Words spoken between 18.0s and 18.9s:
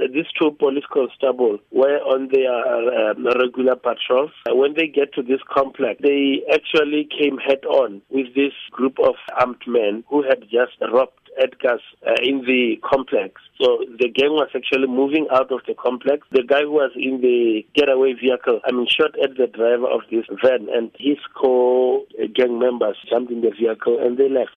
vehicle, I mean,